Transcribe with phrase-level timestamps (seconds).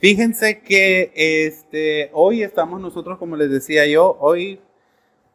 [0.00, 4.58] Fíjense que este, hoy estamos nosotros, como les decía yo, hoy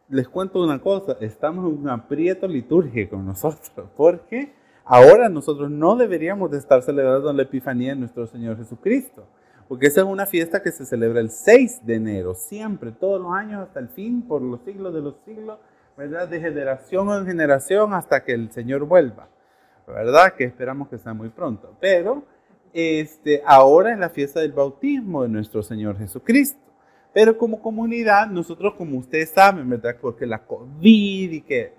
[0.09, 6.49] les cuento una cosa, estamos en un aprieto litúrgico nosotros, porque ahora nosotros no deberíamos
[6.49, 9.27] de estar celebrando la Epifanía de nuestro Señor Jesucristo,
[9.67, 13.33] porque esa es una fiesta que se celebra el 6 de enero, siempre, todos los
[13.33, 15.59] años hasta el fin, por los siglos de los siglos,
[15.95, 16.27] ¿verdad?
[16.27, 19.29] De generación en generación hasta que el Señor vuelva,
[19.85, 20.33] ¿verdad?
[20.33, 22.23] Que esperamos que sea muy pronto, pero
[22.75, 26.59] este, ahora es la fiesta del bautismo de nuestro Señor Jesucristo.
[27.13, 29.95] Pero como comunidad, nosotros, como ustedes saben, ¿verdad?
[30.01, 31.71] Porque la COVID y que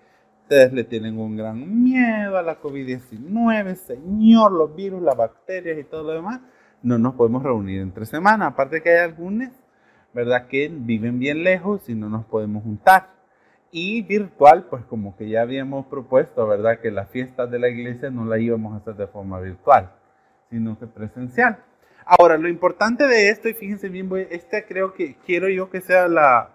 [0.44, 5.84] ustedes le tienen un gran miedo a la COVID-19, Señor, los virus, las bacterias y
[5.84, 6.40] todo lo demás,
[6.82, 8.52] no nos podemos reunir entre semanas.
[8.52, 9.50] Aparte que hay algunos,
[10.14, 10.46] ¿verdad?
[10.46, 13.10] Que viven bien lejos y no nos podemos juntar.
[13.70, 16.80] Y virtual, pues como que ya habíamos propuesto, ¿verdad?
[16.80, 19.92] Que las fiestas de la iglesia no las íbamos a hacer de forma virtual,
[20.50, 21.58] sino que presencial.
[22.04, 26.06] Ahora, lo importante de esto, y fíjense bien, este creo que quiero yo que sea
[26.06, 26.54] la,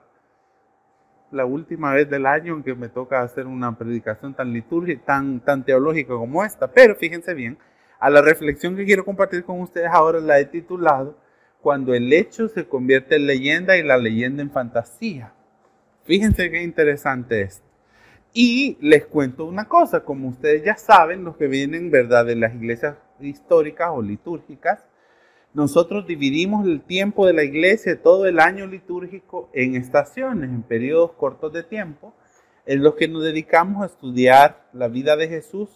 [1.32, 5.40] la última vez del año en que me toca hacer una predicación tan litúrgica, tan,
[5.42, 7.58] tan teológica como esta, pero fíjense bien,
[8.00, 11.18] a la reflexión que quiero compartir con ustedes ahora la he titulado
[11.62, 15.34] Cuando el hecho se convierte en leyenda y la leyenda en fantasía.
[16.06, 17.62] Fíjense qué interesante es.
[18.34, 22.56] Y les cuento una cosa, como ustedes ya saben, los que vienen, ¿verdad?, de las
[22.56, 24.80] iglesias históricas o litúrgicas,
[25.54, 31.12] nosotros dividimos el tiempo de la iglesia, todo el año litúrgico, en estaciones, en periodos
[31.12, 32.14] cortos de tiempo,
[32.66, 35.70] en los que nos dedicamos a estudiar la vida de Jesús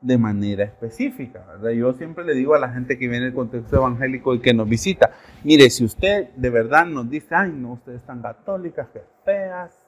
[0.00, 1.44] de manera específica.
[1.74, 4.68] Yo siempre le digo a la gente que viene del contexto evangélico y que nos
[4.68, 9.81] visita, mire, si usted de verdad nos dice, ay, no, ustedes están católicas, que feas,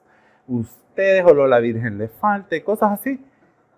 [0.47, 3.19] ustedes o la Virgen le falte, cosas así,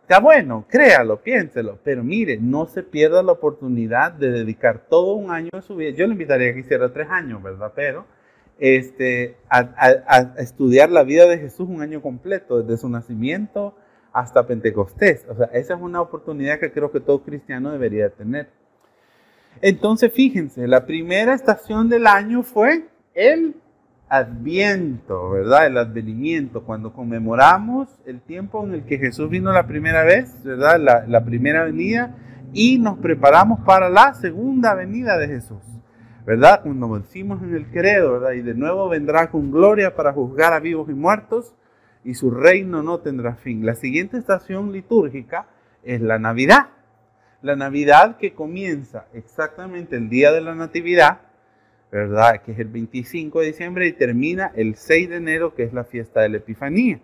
[0.07, 5.31] Está bueno, créalo, piénselo, pero mire, no se pierda la oportunidad de dedicar todo un
[5.31, 5.89] año de su vida.
[5.89, 7.73] Yo le invitaría que hiciera tres años, ¿verdad?
[7.75, 8.05] Pero
[8.57, 13.75] este, a, estudiar la vida de Jesús un año completo, desde su nacimiento
[14.13, 15.25] hasta Pentecostés.
[15.27, 18.47] O sea, esa es una oportunidad que creo que todo cristiano debería tener.
[19.61, 23.55] Entonces, fíjense, la primera estación del año fue el
[24.09, 25.67] Adviento, ¿verdad?
[25.67, 31.05] El advenimiento, cuando conmemoramos el tiempo en el que Jesús vino la primera vez, ¿verdad?
[31.07, 32.15] La, primera venida
[32.53, 35.61] y nos preparamos para la segunda venida de Jesús,
[36.25, 36.61] ¿verdad?
[36.63, 38.31] Cuando decimos en el credo, ¿verdad?
[38.31, 41.53] Y de nuevo vendrá con gloria para juzgar a vivos y muertos
[42.05, 43.65] y su reino no tendrá fin.
[43.65, 45.47] La siguiente estación litúrgica
[45.83, 46.67] es la Navidad.
[47.41, 51.26] La Navidad que comienza exactamente el día de la Natividad
[51.91, 52.41] ¿verdad?
[52.43, 55.83] Que es el 25 de diciembre y termina el 6 de enero, que es la
[55.83, 56.99] fiesta de la Epifanía.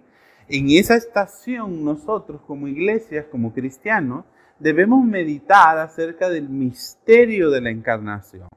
[0.49, 4.25] En esa estación nosotros como iglesias, como cristianos,
[4.59, 8.47] debemos meditar acerca del misterio de la encarnación.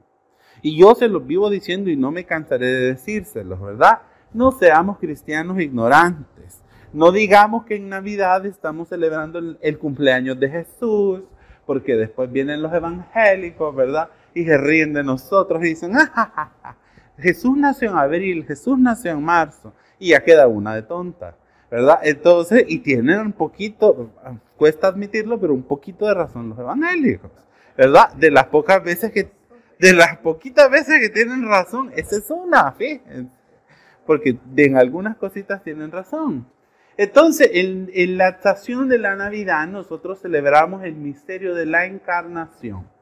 [0.63, 4.03] Y yo se los vivo diciendo y no me cansaré de decírselos, ¿verdad?
[4.33, 6.63] No seamos cristianos ignorantes.
[6.93, 11.23] No digamos que en Navidad estamos celebrando el, el cumpleaños de Jesús,
[11.67, 14.09] porque después vienen los evangélicos, ¿verdad?
[14.37, 16.77] Y se ríen de nosotros y dicen, ah,
[17.19, 21.39] Jesús nació en abril, Jesús nació en marzo, y ya queda una de tonta,
[21.71, 22.01] ¿verdad?
[22.03, 24.11] Entonces, y tienen un poquito,
[24.59, 27.31] cuesta admitirlo, pero un poquito de razón los evangélicos,
[27.79, 28.13] ¿verdad?
[28.13, 29.31] De las pocas veces que,
[29.79, 33.35] de las poquitas veces que tienen razón, esa es una, fíjense,
[34.05, 36.47] porque en algunas cositas tienen razón.
[36.99, 42.95] Entonces, en, en la estación de la Navidad nosotros celebramos el misterio de la encarnación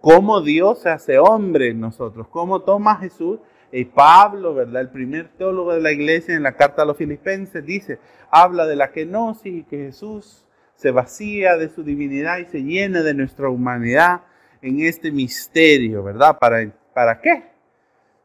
[0.00, 3.38] cómo Dios se hace hombre en nosotros, cómo toma Jesús.
[3.72, 4.82] Y Pablo, ¿verdad?
[4.82, 8.00] El primer teólogo de la iglesia en la carta a los filipenses dice,
[8.30, 10.44] habla de la kenosis y que Jesús
[10.74, 14.22] se vacía de su divinidad y se llena de nuestra humanidad
[14.60, 16.38] en este misterio, ¿verdad?
[16.38, 17.44] ¿Para, para qué?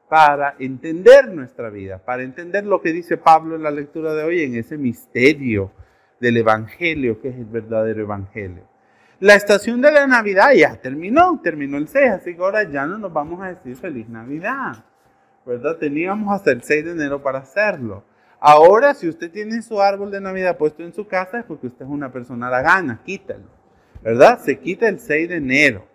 [0.10, 4.42] Para entender nuestra vida, para entender lo que dice Pablo en la lectura de hoy,
[4.42, 5.72] en ese misterio
[6.20, 8.64] del Evangelio, que es el verdadero Evangelio.
[9.22, 12.98] La estación de la Navidad ya terminó, terminó el 6, así que ahora ya no
[12.98, 14.84] nos vamos a decir feliz Navidad,
[15.46, 15.78] ¿verdad?
[15.78, 18.04] Teníamos hasta el 6 de enero para hacerlo.
[18.42, 21.86] Ahora, si usted tiene su árbol de Navidad puesto en su casa, es porque usted
[21.86, 23.46] es una persona la gana, quítalo,
[24.04, 24.38] ¿verdad?
[24.40, 25.88] Se quita el 6 de enero,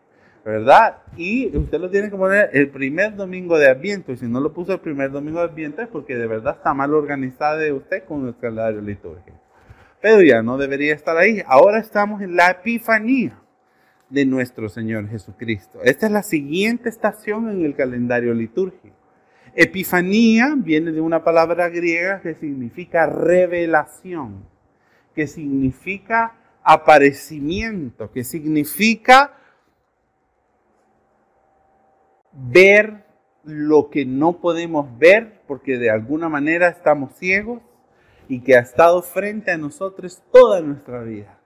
[0.42, 0.96] ¿verdad?
[1.18, 4.54] Y usted lo tiene que poner el primer domingo de Adviento, y si no lo
[4.54, 8.04] puso el primer domingo de Adviento es porque de verdad está mal organizada de usted
[8.04, 9.39] con el calendario litúrgico.
[10.00, 11.42] Pero ya no debería estar ahí.
[11.46, 13.38] Ahora estamos en la Epifanía
[14.08, 15.80] de nuestro Señor Jesucristo.
[15.82, 18.96] Esta es la siguiente estación en el calendario litúrgico.
[19.54, 24.44] Epifanía viene de una palabra griega que significa revelación,
[25.14, 29.36] que significa aparecimiento, que significa
[32.32, 33.04] ver
[33.44, 37.60] lo que no podemos ver porque de alguna manera estamos ciegos
[38.30, 41.40] y que ha estado frente a nosotros toda nuestra vida.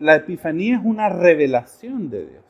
[0.00, 2.44] La Epifanía es una revelación de Dios.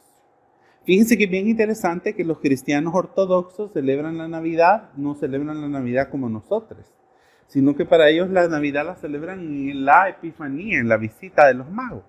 [0.86, 5.68] Fíjense que es bien interesante que los cristianos ortodoxos celebran la Navidad, no celebran la
[5.68, 6.94] Navidad como nosotros,
[7.46, 11.52] sino que para ellos la Navidad la celebran en la Epifanía, en la visita de
[11.52, 12.04] los magos.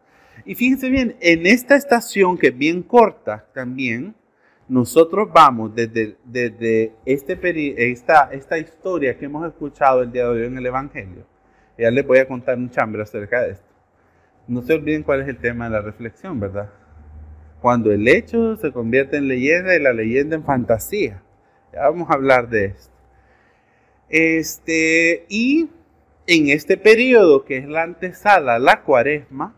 [0.46, 4.16] Y fíjense bien, en esta estación que es bien corta también,
[4.70, 10.46] nosotros vamos desde, desde este esta, esta historia que hemos escuchado el día de hoy
[10.46, 11.26] en el Evangelio.
[11.80, 13.66] Ya les voy a contar un chambre acerca de esto.
[14.50, 16.70] No se olviden cuál es el tema de la reflexión, ¿verdad?
[17.62, 21.24] Cuando el hecho se convierte en leyenda y la leyenda en fantasía.
[21.72, 22.94] Ya vamos a hablar de esto.
[24.10, 25.70] Este, y
[26.28, 29.56] en este periodo que es la antesala, la cuaresma,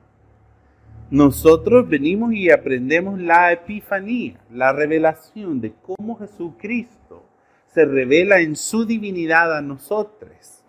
[1.09, 7.25] nosotros venimos y aprendemos la epifanía, la revelación de cómo Jesucristo
[7.65, 10.60] se revela en su divinidad a nosotros.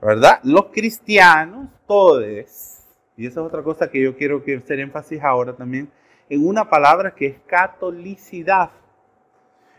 [0.00, 0.40] ¿Verdad?
[0.44, 2.24] Los cristianos, todos,
[3.16, 5.90] y esa es otra cosa que yo quiero hacer énfasis ahora también,
[6.28, 8.70] en una palabra que es catolicidad.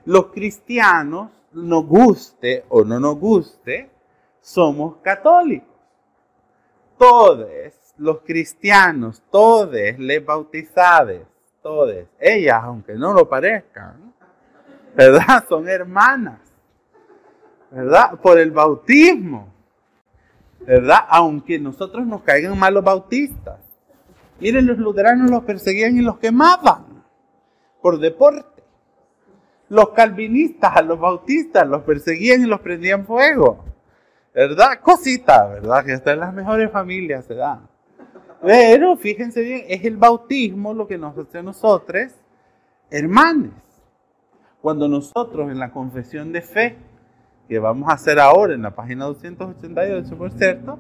[0.06, 3.90] Los cristianos, nos guste o no nos guste,
[4.40, 5.68] somos católicos.
[6.98, 7.50] Todos
[7.98, 11.22] los cristianos, todos les bautizados,
[11.62, 14.14] todos, ellas, aunque no lo parezcan,
[14.96, 15.46] ¿verdad?
[15.48, 16.40] Son hermanas,
[17.72, 18.20] ¿verdad?
[18.20, 19.52] Por el bautismo,
[20.66, 21.00] ¿verdad?
[21.10, 23.60] Aunque nosotros nos caigan mal los bautistas.
[24.40, 27.04] Miren, los luteranos los perseguían y los quemaban
[27.82, 28.64] por deporte.
[29.70, 33.64] Los calvinistas a los bautistas los perseguían y los prendían fuego.
[34.34, 34.80] ¿Verdad?
[34.82, 35.86] Cosita, ¿verdad?
[35.86, 37.68] Que hasta en las mejores familias se dan.
[38.42, 42.14] Pero fíjense bien, es el bautismo lo que nos hace a nosotros
[42.92, 43.54] hermanos.
[44.62, 46.78] Cuando nosotros en la confesión de fe,
[47.52, 50.80] que vamos a hacer ahora en la página 288, por cierto,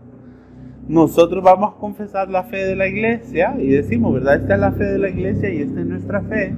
[0.87, 4.35] nosotros vamos a confesar la fe de la iglesia y decimos, ¿verdad?
[4.35, 6.55] Esta es la fe de la iglesia y esta es nuestra fe.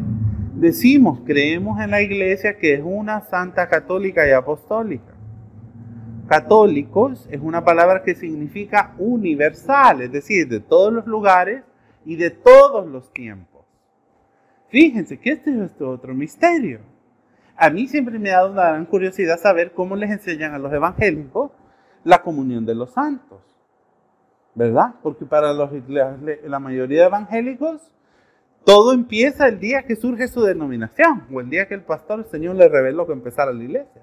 [0.53, 5.15] Decimos, creemos en la iglesia que es una santa católica y apostólica
[6.27, 11.63] católicos es una palabra que significa universal, es decir, de todos los lugares
[12.05, 13.65] y de todos los tiempos.
[14.69, 16.92] Fíjense que este es otro misterio.
[17.63, 20.73] A mí siempre me ha dado una gran curiosidad saber cómo les enseñan a los
[20.73, 21.49] evangélicos
[22.03, 23.39] la comunión de los santos.
[24.53, 24.95] ¿Verdad?
[25.01, 27.89] Porque para los, la, la mayoría de evangélicos
[28.65, 32.25] todo empieza el día que surge su denominación o el día que el pastor, el
[32.25, 34.01] Señor le reveló que empezara la iglesia.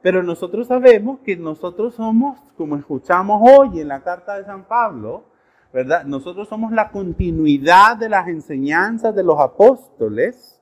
[0.00, 5.24] Pero nosotros sabemos que nosotros somos, como escuchamos hoy en la carta de San Pablo,
[5.72, 6.04] ¿verdad?
[6.04, 10.57] Nosotros somos la continuidad de las enseñanzas de los apóstoles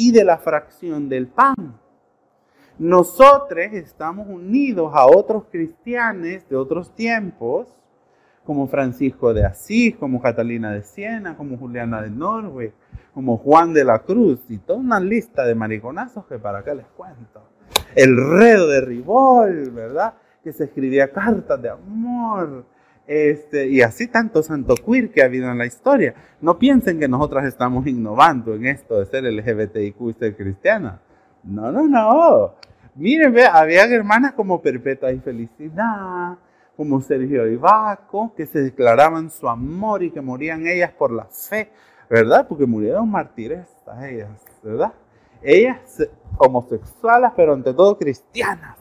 [0.00, 1.78] y de la fracción del pan.
[2.78, 7.68] Nosotros estamos unidos a otros cristianos de otros tiempos,
[8.44, 12.72] como Francisco de Asís, como Catalina de Siena, como Juliana de Norway,
[13.12, 16.86] como Juan de la Cruz, y toda una lista de mariconazos que para qué les
[16.86, 17.42] cuento
[17.94, 20.14] el redo de Ribol, ¿verdad?
[20.42, 22.64] Que se escribía cartas de amor.
[23.12, 26.14] Este, y así tanto santo queer que ha habido en la historia.
[26.40, 31.00] No piensen que nosotras estamos innovando en esto de ser LGBTIQ y ser cristiana.
[31.42, 32.54] No, no, no.
[32.94, 36.38] Miren, ve, había hermanas como Perpetua y Felicidad,
[36.76, 41.24] como Sergio y Baco, que se declaraban su amor y que morían ellas por la
[41.24, 41.72] fe,
[42.08, 42.46] ¿verdad?
[42.46, 43.66] Porque murieron martires
[44.08, 44.30] ellas,
[44.62, 44.92] ¿verdad?
[45.42, 45.80] ellas
[46.38, 48.76] homosexuales, pero ante todo cristianas,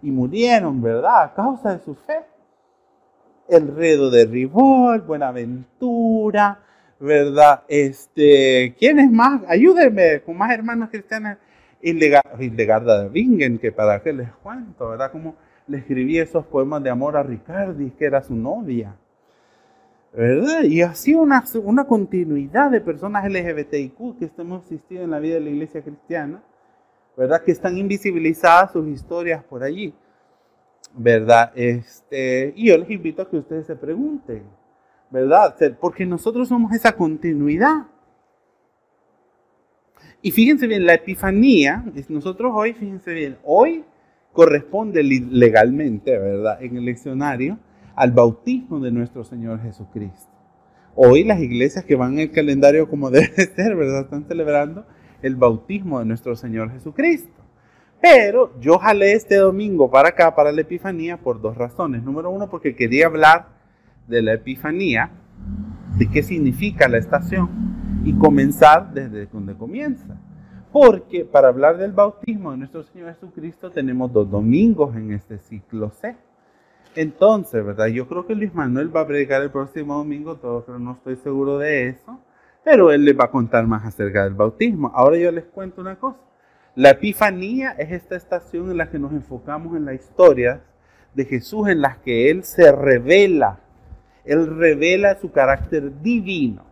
[0.00, 1.24] y murieron, ¿verdad?
[1.24, 2.20] A causa de su fe.
[3.48, 6.60] El redo de Ribol, Buenaventura,
[6.98, 7.62] ¿verdad?
[7.68, 9.42] Este, ¿quiénes más?
[9.48, 11.36] Ayúdenme con más hermanos cristianos.
[11.82, 15.12] Hildegarda de Bingen, que para qué les cuento, ¿verdad?
[15.12, 15.36] Como
[15.66, 18.96] le escribí esos poemas de amor a Ricardi, que era su novia.
[20.14, 20.62] ¿verdad?
[20.62, 25.40] Y así una, una continuidad de personas LGBTIQ que hemos existido en la vida de
[25.40, 26.42] la iglesia cristiana,
[27.16, 27.42] ¿verdad?
[27.42, 29.92] Que están invisibilizadas sus historias por allí,
[30.96, 31.52] ¿verdad?
[31.54, 34.44] Este, y yo les invito a que ustedes se pregunten,
[35.10, 35.56] ¿verdad?
[35.80, 37.86] Porque nosotros somos esa continuidad.
[40.22, 43.84] Y fíjense bien, la epifanía, nosotros hoy, fíjense bien, hoy
[44.32, 46.62] corresponde legalmente, ¿verdad?
[46.62, 47.58] En el leccionario
[47.94, 50.32] al bautismo de nuestro Señor Jesucristo.
[50.96, 54.02] Hoy las iglesias que van en el calendario como debe ser, ¿verdad?
[54.02, 54.86] Están celebrando
[55.22, 57.33] el bautismo de nuestro Señor Jesucristo.
[58.04, 62.02] Pero yo jalé este domingo para acá, para la Epifanía, por dos razones.
[62.02, 63.46] Número uno, porque quería hablar
[64.06, 65.10] de la Epifanía,
[65.96, 67.48] de qué significa la estación,
[68.04, 70.20] y comenzar desde donde comienza.
[70.70, 75.88] Porque para hablar del bautismo de nuestro Señor Jesucristo tenemos dos domingos en este ciclo
[75.88, 76.14] C.
[76.96, 77.86] Entonces, ¿verdad?
[77.86, 81.16] Yo creo que Luis Manuel va a predicar el próximo domingo, todo, pero no estoy
[81.16, 82.20] seguro de eso.
[82.64, 84.92] Pero él les va a contar más acerca del bautismo.
[84.94, 86.18] Ahora yo les cuento una cosa.
[86.76, 90.60] La Epifanía es esta estación en la que nos enfocamos en la historia
[91.14, 93.60] de Jesús, en la que Él se revela.
[94.24, 96.64] Él revela su carácter divino.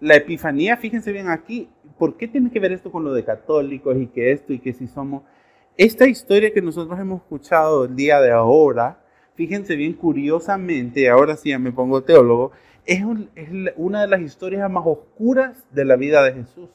[0.00, 3.96] La Epifanía, fíjense bien aquí, ¿por qué tiene que ver esto con lo de católicos
[3.96, 5.22] y que esto y que si somos...
[5.76, 9.04] Esta historia que nosotros hemos escuchado el día de ahora,
[9.36, 12.50] fíjense bien curiosamente, ahora sí ya me pongo teólogo,
[12.84, 13.04] es,
[13.36, 16.68] es una de las historias más oscuras de la vida de Jesús.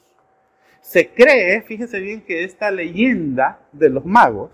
[0.88, 4.52] Se cree, fíjense bien, que esta leyenda de los magos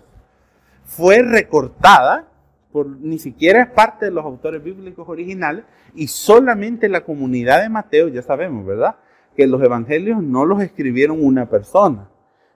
[0.82, 2.26] fue recortada,
[2.72, 5.64] por, ni siquiera es parte de los autores bíblicos originales,
[5.94, 8.96] y solamente la comunidad de Mateo, ya sabemos, ¿verdad?
[9.36, 12.08] Que los evangelios no los escribieron una persona,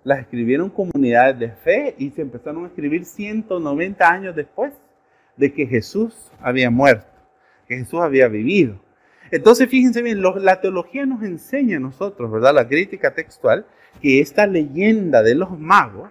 [0.02, 4.72] las escribieron comunidades de fe y se empezaron a escribir 190 años después
[5.36, 7.06] de que Jesús había muerto,
[7.68, 8.80] que Jesús había vivido.
[9.30, 12.54] Entonces, fíjense bien, la teología nos enseña a nosotros, ¿verdad?
[12.54, 13.66] La crítica textual,
[14.00, 16.10] que esta leyenda de los magos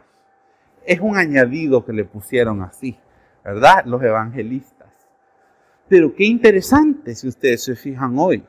[0.85, 2.97] es un añadido que le pusieron así,
[3.43, 3.85] ¿verdad?
[3.85, 4.87] Los evangelistas.
[5.87, 8.43] Pero qué interesante si ustedes se fijan hoy.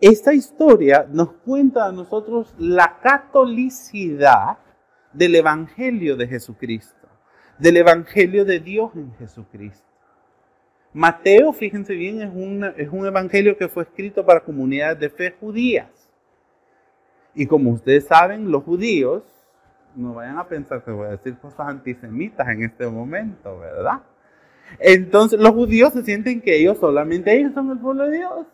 [0.00, 4.58] Esta historia nos cuenta a nosotros la catolicidad
[5.12, 7.08] del Evangelio de Jesucristo,
[7.58, 9.87] del Evangelio de Dios en Jesucristo.
[10.92, 15.88] Mateo, fíjense bien, es, es un evangelio que fue escrito para comunidades de fe judías.
[17.34, 19.22] Y como ustedes saben, los judíos,
[19.94, 24.00] no vayan a pensar que voy a decir cosas antisemitas en este momento, ¿verdad?
[24.78, 28.46] Entonces los judíos se sienten que ellos solamente ellos son el pueblo de Dios.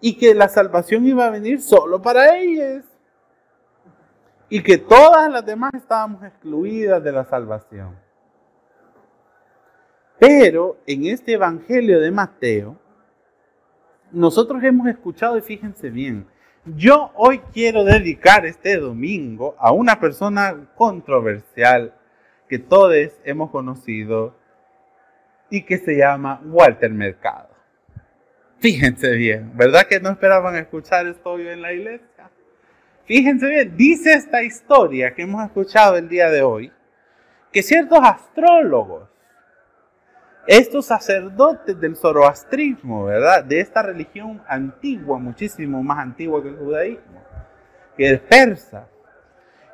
[0.00, 2.84] Y que la salvación iba a venir solo para ellos.
[4.48, 8.03] Y que todas las demás estábamos excluidas de la salvación.
[10.18, 12.78] Pero en este Evangelio de Mateo,
[14.12, 16.26] nosotros hemos escuchado, y fíjense bien,
[16.64, 21.94] yo hoy quiero dedicar este domingo a una persona controversial
[22.48, 22.94] que todos
[23.24, 24.34] hemos conocido
[25.50, 27.48] y que se llama Walter Mercado.
[28.58, 32.30] Fíjense bien, ¿verdad que no esperaban escuchar esto hoy en la iglesia?
[33.04, 36.72] Fíjense bien, dice esta historia que hemos escuchado el día de hoy,
[37.52, 39.08] que ciertos astrólogos
[40.46, 43.44] estos sacerdotes del zoroastrismo, ¿verdad?
[43.44, 47.22] De esta religión antigua, muchísimo más antigua que el judaísmo,
[47.96, 48.88] que es persa,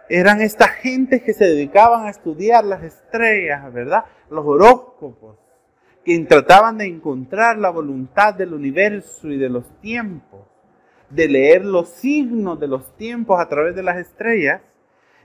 [0.09, 4.05] eran esta gente que se dedicaban a estudiar las estrellas, ¿verdad?
[4.29, 5.37] Los horóscopos,
[6.05, 10.41] que trataban de encontrar la voluntad del universo y de los tiempos,
[11.11, 14.63] de leer los signos de los tiempos a través de las estrellas,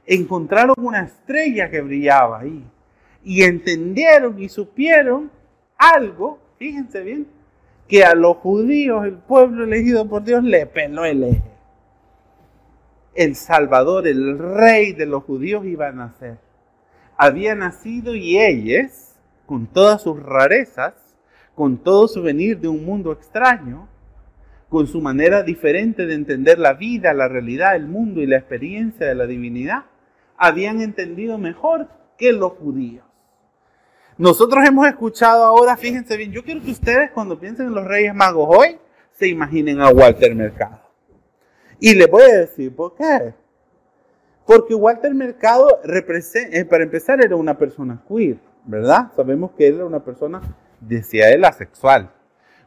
[0.06, 2.66] encontraron una estrella que brillaba ahí
[3.26, 5.32] y entendieron y supieron
[5.78, 7.28] algo, fíjense bien,
[7.88, 11.52] que a los judíos, el pueblo elegido por Dios, le peló el eje.
[13.16, 16.38] El Salvador, el rey de los judíos iba a nacer.
[17.18, 19.16] Había nacido y ellos,
[19.48, 20.94] con todas sus rarezas,
[21.56, 23.88] con todo su venir de un mundo extraño,
[24.70, 29.08] con su manera diferente de entender la vida, la realidad, el mundo y la experiencia
[29.08, 29.86] de la divinidad,
[30.38, 33.05] habían entendido mejor que los judíos.
[34.18, 38.16] Nosotros hemos escuchado ahora, fíjense bien, yo quiero que ustedes cuando piensen en los Reyes
[38.16, 38.78] Magos hoy,
[39.12, 40.80] se imaginen a Walter Mercado.
[41.82, 43.34] Y les voy a decir por qué.
[44.46, 49.12] Porque Walter Mercado, representa, eh, para empezar, era una persona queer, ¿verdad?
[49.18, 50.42] Sabemos que él era una persona,
[50.80, 52.10] decía él, asexual.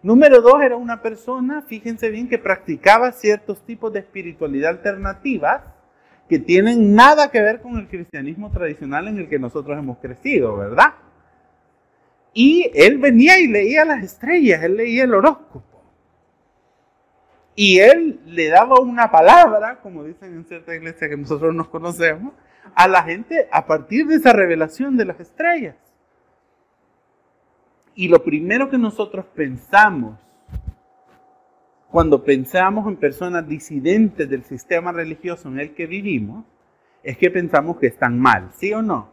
[0.02, 5.62] Número dos, era una persona, fíjense bien, que practicaba ciertos tipos de espiritualidad alternativas
[6.28, 10.58] que tienen nada que ver con el cristianismo tradicional en el que nosotros hemos crecido,
[10.58, 10.92] ¿verdad?
[12.32, 15.82] Y él venía y leía las estrellas, él leía el horóscopo.
[17.54, 22.32] Y él le daba una palabra, como dicen en cierta iglesia que nosotros nos conocemos,
[22.74, 25.74] a la gente a partir de esa revelación de las estrellas.
[27.94, 30.20] Y lo primero que nosotros pensamos
[31.90, 36.44] cuando pensamos en personas disidentes del sistema religioso en el que vivimos,
[37.02, 39.10] es que pensamos que están mal, ¿sí o no?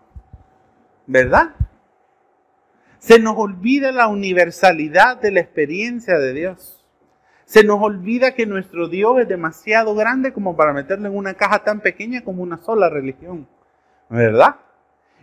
[1.07, 1.55] ¿Verdad?
[3.05, 6.83] Se nos olvida la universalidad de la experiencia de Dios.
[7.45, 11.63] Se nos olvida que nuestro Dios es demasiado grande como para meterlo en una caja
[11.63, 13.47] tan pequeña como una sola religión.
[14.09, 14.55] ¿Verdad?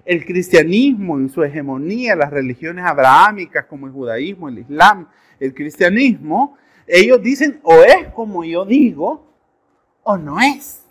[0.05, 5.09] El cristianismo en su hegemonía, las religiones abrahámicas como el judaísmo, el islam,
[5.41, 9.27] el cristianismo, ellos dicen o es como yo digo
[10.05, 10.87] o no es.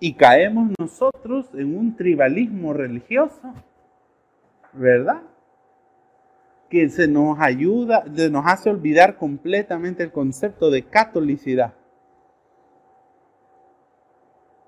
[0.00, 3.52] Y caemos nosotros en un tribalismo religioso,
[4.72, 5.22] ¿verdad?
[6.70, 11.74] Que se nos ayuda, nos hace olvidar completamente el concepto de catolicidad.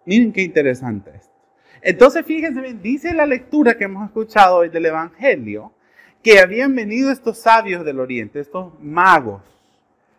[0.04, 1.32] Miren qué interesante esto.
[1.80, 5.72] Entonces, fíjense bien, dice la lectura que hemos escuchado hoy del Evangelio,
[6.22, 9.42] que habían venido estos sabios del Oriente, estos magos.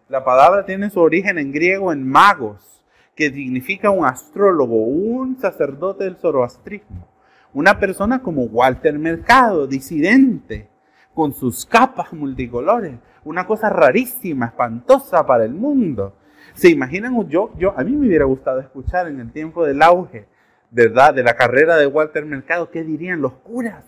[0.07, 2.83] La palabra tiene su origen en griego en magos,
[3.15, 7.07] que significa un astrólogo, un sacerdote del zoroastrismo,
[7.55, 10.67] una persona como Walter Mercado, disidente,
[11.13, 16.17] con sus capas multicolores, una cosa rarísima, espantosa para el mundo.
[16.53, 17.29] ¿Se imaginan?
[17.29, 20.27] Yo, yo, a mí me hubiera gustado escuchar en el tiempo del auge,
[20.69, 21.13] ¿verdad?
[21.13, 23.85] De la carrera de Walter Mercado, ¿qué dirían los curas?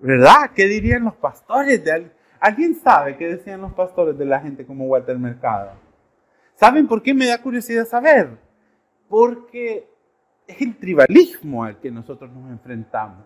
[0.00, 0.50] ¿Verdad?
[0.56, 1.84] ¿Qué dirían los pastores?
[1.84, 2.10] De,
[2.40, 5.70] ¿Alguien sabe qué decían los pastores de la gente como Walter Mercado?
[6.56, 8.30] ¿Saben por qué me da curiosidad saber?
[9.08, 9.93] Porque
[10.46, 13.24] es el tribalismo al que nosotros nos enfrentamos.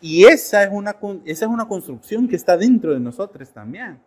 [0.00, 4.00] Y esa es una, esa es una construcción que está dentro de nosotros también.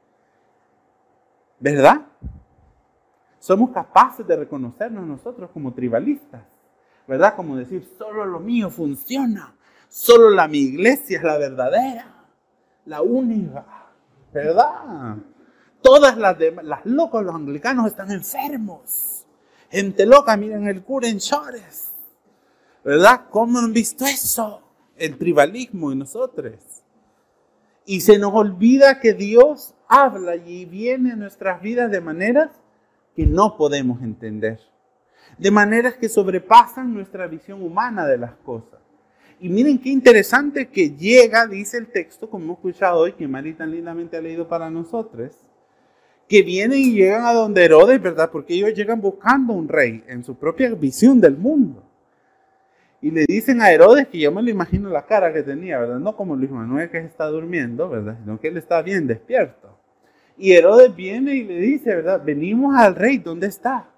[1.60, 2.02] ¿Verdad?
[3.40, 6.44] Somos capaces de reconocernos nosotros como tribalistas.
[7.08, 7.36] ¿Verdad?
[7.36, 9.56] Como decir, solo lo mío funciona.
[9.92, 12.06] Solo la mi iglesia es la verdadera,
[12.86, 13.66] la única,
[14.32, 15.18] ¿verdad?
[15.82, 19.28] Todas las demás, las locos, los anglicanos están enfermos.
[19.70, 21.91] Gente loca, miren el cura en Chores.
[22.84, 23.28] ¿Verdad?
[23.30, 24.62] ¿Cómo han visto eso?
[24.98, 26.56] El tribalismo en nosotros.
[27.86, 32.52] Y se nos olvida que Dios habla y viene a nuestras vidas de maneras
[33.16, 34.60] que no podemos entender.
[35.38, 38.80] De maneras que sobrepasan nuestra visión humana de las cosas.
[39.40, 43.54] Y miren qué interesante que llega, dice el texto, como hemos escuchado hoy, que Mari
[43.54, 45.32] tan lindamente ha leído para nosotros,
[46.28, 48.30] que vienen y llegan a donde Herodes, ¿verdad?
[48.32, 51.91] Porque ellos llegan buscando un rey en su propia visión del mundo.
[53.02, 56.00] Y le dicen a Herodes, que yo me lo imagino la cara que tenía, ¿verdad?
[56.00, 58.18] No como Luis Manuel que está durmiendo, ¿verdad?
[58.20, 59.76] Sino que él está bien despierto.
[60.38, 62.22] Y Herodes viene y le dice, ¿verdad?
[62.24, 63.90] Venimos al rey, ¿dónde está?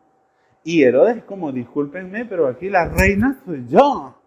[0.64, 4.18] Y Herodes como, discúlpenme, pero aquí la reina soy yo.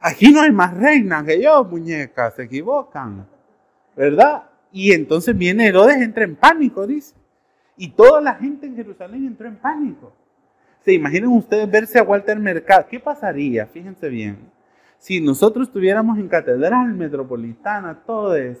[0.00, 3.26] Aquí no hay más reina que yo, muñecas, se equivocan.
[3.96, 4.44] ¿Verdad?
[4.72, 7.14] Y entonces viene Herodes, entra en pánico, dice.
[7.76, 10.12] Y toda la gente en Jerusalén entró en pánico.
[10.84, 12.86] ¿Se imaginan ustedes verse a Walter Mercado?
[12.88, 13.66] ¿Qué pasaría?
[13.66, 14.50] Fíjense bien.
[14.98, 18.58] Si nosotros estuviéramos en Catedral Metropolitana, todo es,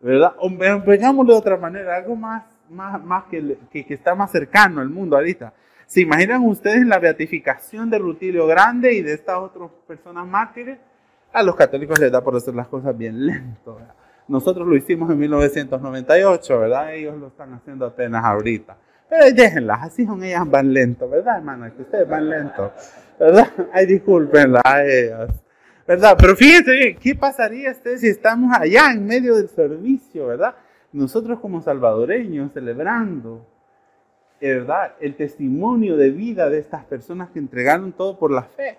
[0.00, 0.34] ¿verdad?
[0.38, 4.80] O veámoslo de otra manera, algo más, más, más que, que, que está más cercano
[4.80, 5.52] al mundo ahorita.
[5.86, 10.78] ¿Se imaginan ustedes la beatificación de Rutilio Grande y de estas otras personas mártires?
[11.32, 13.78] A los católicos les da por hacer las cosas bien lento.
[14.26, 16.94] Nosotros lo hicimos en 1998, ¿verdad?
[16.94, 18.76] Ellos lo están haciendo apenas ahorita.
[19.08, 21.70] Pero déjenlas, así son ellas van lento, ¿verdad, hermana?
[21.70, 22.72] Que ustedes van lento,
[23.18, 23.48] ¿verdad?
[23.72, 25.30] Ay, discúlpenlas a ellas,
[25.86, 26.16] ¿verdad?
[26.18, 30.54] Pero fíjense ¿qué pasaría ustedes si estamos allá en medio del servicio, ¿verdad?
[30.92, 33.46] Nosotros como salvadoreños celebrando,
[34.40, 34.94] ¿verdad?
[35.00, 38.78] El testimonio de vida de estas personas que entregaron todo por la fe.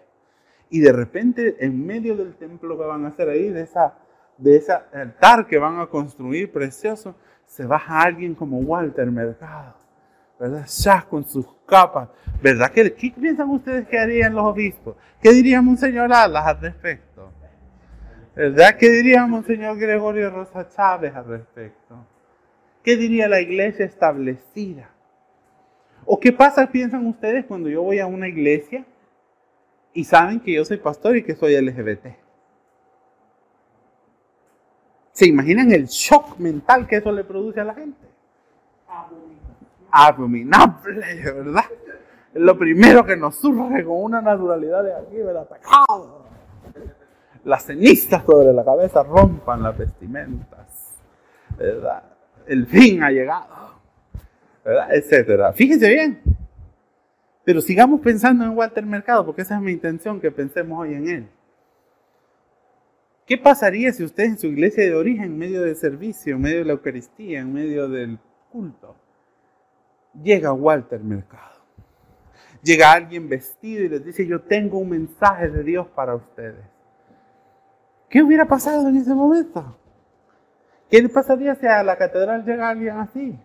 [0.70, 3.94] Y de repente, en medio del templo que van a hacer ahí, de, esa,
[4.38, 9.76] de ese altar que van a construir precioso, se baja alguien como Walter Mercado,
[10.40, 10.66] ¿verdad?
[10.68, 12.10] Ya con sus capas,
[12.42, 12.72] ¿verdad?
[12.72, 14.96] ¿Qué, qué piensan ustedes que harían los obispos?
[15.22, 17.32] ¿Qué diría Monseñor Alas al respecto?
[18.36, 18.76] ¿Verdad?
[18.78, 22.06] ¿Qué diría Monseñor Gregorio Rosa Chávez al respecto?
[22.84, 24.90] ¿Qué diría la iglesia establecida?
[26.06, 28.86] ¿O qué pasa, piensan ustedes, cuando yo voy a una iglesia
[29.94, 32.08] y saben que yo soy pastor y que soy LGBT?
[35.14, 38.06] ¿Se imaginan el shock mental que eso le produce a la gente?
[39.98, 41.64] Abominable, ¿verdad?
[42.34, 45.48] Lo primero que nos surge con una naturalidad de aquí, ¿verdad?
[45.48, 46.26] Pecado.
[47.46, 50.98] Las cenizas sobre la cabeza rompan las vestimentas,
[51.58, 52.04] ¿verdad?
[52.46, 53.48] El fin ha llegado.
[54.66, 54.94] ¿verdad?
[54.94, 55.54] Etcétera.
[55.54, 56.22] Fíjense bien.
[57.46, 61.08] Pero sigamos pensando en Walter Mercado, porque esa es mi intención, que pensemos hoy en
[61.08, 61.28] él.
[63.26, 66.58] ¿Qué pasaría si usted en su iglesia de origen, en medio del servicio, en medio
[66.58, 68.20] de la Eucaristía, en medio del
[68.52, 68.98] culto,
[70.24, 71.56] llega Walter Mercado?
[72.62, 76.66] Llega alguien vestido y les dice, yo tengo un mensaje de Dios para ustedes.
[78.10, 79.78] ¿Qué hubiera pasado en ese momento?
[80.90, 83.40] ¿Qué pasaría si a la catedral llega alguien así?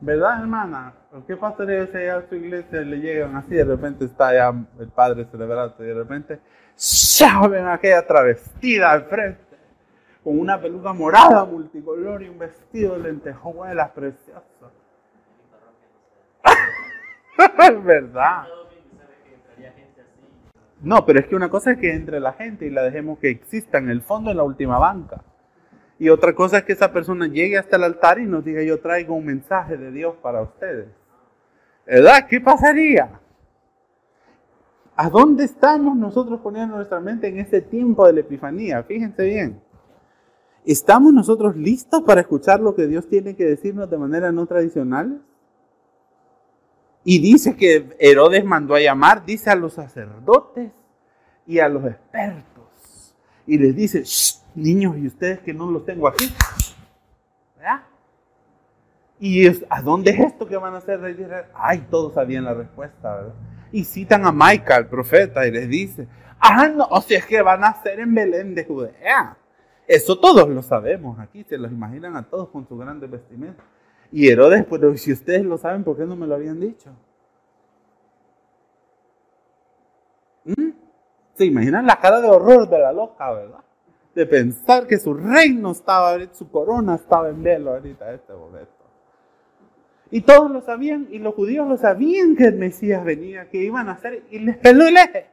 [0.00, 0.94] ¿Verdad, hermana?
[1.26, 3.54] ¿Qué pasaría si a su iglesia le llegan así?
[3.54, 6.40] De repente está ya el padre celebrando y de repente
[6.76, 7.46] ¡ya!
[7.48, 9.47] ven aquella travestida al frente
[10.22, 14.70] con una peluca morada multicolor y un vestido de lentejuelas precioso.
[17.84, 18.46] ¿Verdad?
[20.80, 23.30] No, pero es que una cosa es que entre la gente y la dejemos que
[23.30, 25.22] exista en el fondo, en la última banca.
[25.98, 28.80] Y otra cosa es que esa persona llegue hasta el altar y nos diga, yo
[28.80, 30.88] traigo un mensaje de Dios para ustedes.
[31.84, 32.26] ¿Verdad?
[32.28, 33.20] ¿Qué pasaría?
[34.94, 38.82] ¿A dónde estamos nosotros poniendo nuestra mente en este tiempo de la Epifanía?
[38.84, 39.60] Fíjense bien.
[40.68, 45.22] ¿Estamos nosotros listos para escuchar lo que Dios tiene que decirnos de manera no tradicional?
[47.04, 50.70] Y dice que Herodes mandó a llamar, dice a los sacerdotes
[51.46, 53.16] y a los expertos.
[53.46, 54.04] Y les dice,
[54.54, 56.30] niños, y ustedes que no los tengo aquí.
[57.56, 57.84] ¿Verdad?
[59.18, 61.00] ¿Y a dónde es esto que van a hacer?
[61.54, 63.34] Ay, todos sabían la respuesta, ¿verdad?
[63.72, 66.06] Y citan a Michael, el profeta, y les dice,
[66.38, 69.38] ah, no, o sea, es que van a hacer en Belén de Judea.
[69.88, 73.64] Eso todos lo sabemos aquí, se los imaginan a todos con su grandes vestimentas.
[74.12, 76.90] Y Herodes, pero si ustedes lo saben, ¿por qué no me lo habían dicho?
[80.44, 80.70] ¿Mm?
[81.34, 83.64] ¿Se imaginan la cara de horror de la loca, verdad?
[84.14, 88.72] De pensar que su reino estaba, su corona estaba en velo ahorita, este momento.
[90.10, 93.88] Y todos lo sabían, y los judíos lo sabían que el Mesías venía, que iban
[93.88, 95.30] a hacer, y les peló el eje.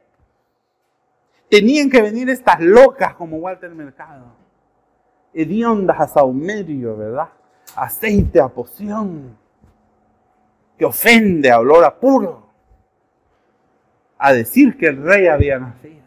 [1.50, 4.45] Tenían que venir estas locas como Walter Mercado,
[5.36, 7.28] hediondas a saumerio, ¿verdad?
[7.76, 9.36] aceite a poción,
[10.78, 12.46] que ofende a olor a puro,
[14.18, 16.06] a decir que el rey había nacido.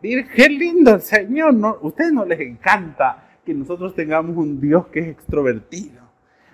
[0.00, 1.54] Qué lindo el Señor.
[1.54, 1.78] ¿no?
[1.82, 6.00] ustedes no les encanta que nosotros tengamos un Dios que es extrovertido,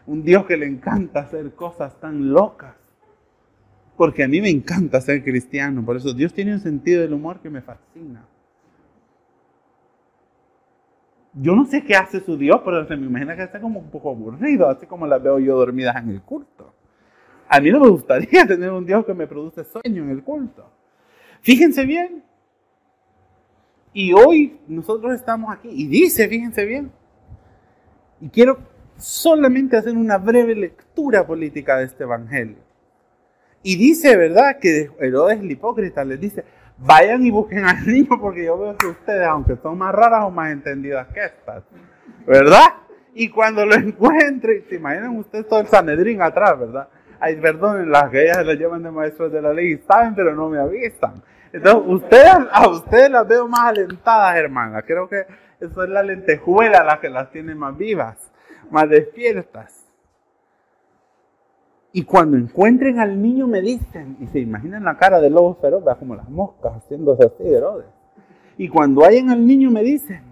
[0.06, 2.74] un Dios que le encanta hacer cosas tan locas.
[3.96, 7.40] Porque a mí me encanta ser cristiano, por eso Dios tiene un sentido del humor
[7.40, 8.24] que me fascina.
[11.34, 13.90] Yo no sé qué hace su Dios, pero se me imagina que está como un
[13.90, 16.74] poco aburrido, así como las veo yo dormidas en el culto.
[17.48, 20.70] A mí no me gustaría tener un Dios que me produce sueño en el culto.
[21.40, 22.22] Fíjense bien.
[23.92, 25.68] Y hoy nosotros estamos aquí.
[25.70, 26.90] Y dice, fíjense bien.
[28.20, 28.58] Y quiero
[28.96, 32.58] solamente hacer una breve lectura política de este evangelio.
[33.62, 34.58] Y dice, ¿verdad?
[34.60, 36.44] Que Herodes el hipócrita les dice,
[36.84, 40.30] vayan y busquen al niño porque yo veo que ustedes, aunque son más raras o
[40.30, 41.62] más entendidas que estas,
[42.26, 42.74] ¿verdad?
[43.14, 46.88] Y cuando lo encuentren, se imaginan ustedes todo el Sanedrín atrás, ¿verdad?
[47.20, 50.48] Ay, perdón, las que ellas las llevan de maestros de la ley, saben, pero no
[50.48, 51.22] me avisan.
[51.52, 54.82] Entonces, ustedes, a ustedes las veo más alentadas, hermana.
[54.82, 55.26] Creo que
[55.60, 58.32] eso es la lentejuela la que las tiene más vivas,
[58.70, 59.81] más despiertas.
[61.92, 65.84] Y cuando encuentren al niño me dicen, y se imaginan la cara del lobo feroz,
[65.98, 67.86] como las moscas haciéndose así, Herodes.
[68.56, 70.22] Y cuando hayan al niño me dicen,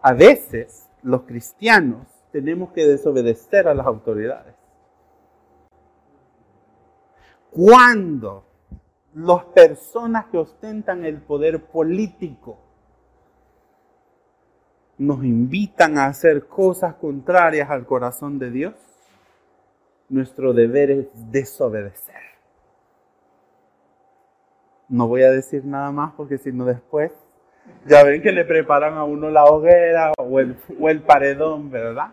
[0.00, 4.54] a veces los cristianos tenemos que desobedecer a las autoridades.
[7.50, 8.44] Cuando
[9.14, 12.58] las personas que ostentan el poder político
[14.98, 18.74] nos invitan a hacer cosas contrarias al corazón de Dios,
[20.08, 22.14] nuestro deber es desobedecer.
[24.88, 27.12] No voy a decir nada más porque si no después
[27.86, 32.12] ya ven que le preparan a uno la hoguera o el, o el paredón, ¿verdad?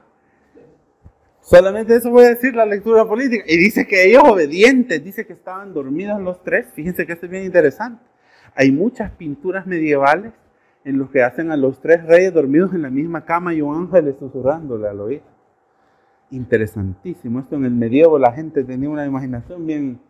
[1.41, 3.43] Solamente eso voy a decir la lectura política.
[3.48, 6.67] Y dice que ellos obedientes, dice que estaban dormidos los tres.
[6.74, 8.04] Fíjense que esto es bien interesante.
[8.56, 10.32] Hay muchas pinturas medievales
[10.86, 13.76] en los que hacen a los tres reyes dormidos en la misma cama y un
[13.76, 15.24] ángel susurrándole al oído.
[16.32, 17.39] Interesantísimo.
[17.39, 20.02] Esto en el medievo la gente tenía una imaginación bien,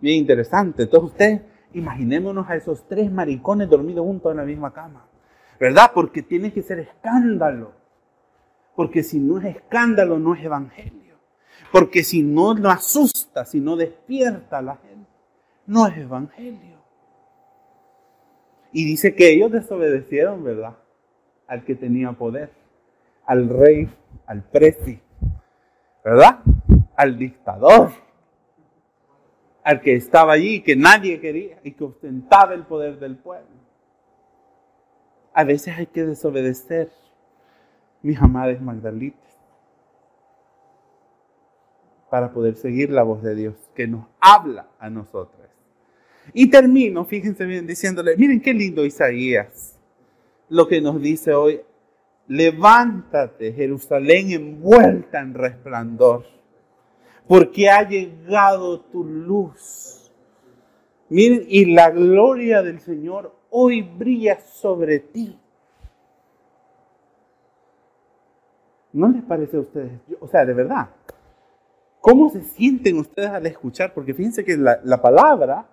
[0.00, 0.84] bien interesante.
[0.84, 1.42] Entonces ustedes
[1.74, 5.06] imaginémonos a esos tres maricones dormidos juntos en la misma cama.
[5.58, 5.92] ¿Verdad?
[5.94, 7.72] Porque tiene que ser escándalo.
[8.74, 11.16] Porque si no es escándalo, no es evangelio.
[11.70, 15.10] Porque si no lo asusta, si no despierta a la gente,
[15.66, 16.71] no es evangelio.
[18.72, 20.76] Y dice que ellos desobedecieron, ¿verdad?
[21.46, 22.50] Al que tenía poder,
[23.26, 23.88] al rey,
[24.26, 25.00] al presi,
[26.04, 26.40] ¿verdad?
[26.96, 27.90] Al dictador,
[29.62, 33.46] al que estaba allí, que nadie quería y que ostentaba el poder del pueblo.
[35.34, 36.90] A veces hay que desobedecer,
[38.02, 39.20] mis amadas Magdalitas,
[42.10, 45.41] para poder seguir la voz de Dios que nos habla a nosotros.
[46.32, 49.78] Y termino, fíjense bien, diciéndole, miren qué lindo Isaías,
[50.48, 51.60] lo que nos dice hoy,
[52.26, 56.24] levántate Jerusalén envuelta en resplandor,
[57.26, 60.10] porque ha llegado tu luz.
[61.08, 65.38] Miren, y la gloria del Señor hoy brilla sobre ti.
[68.94, 69.92] ¿No les parece a ustedes?
[70.20, 70.88] O sea, de verdad,
[72.02, 73.94] ¿Cómo se sienten ustedes al escuchar?
[73.94, 75.68] Porque fíjense que la, la palabra,